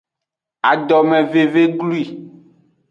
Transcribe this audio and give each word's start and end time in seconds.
Adomeveve 0.71 1.63
glwi. 1.79 2.03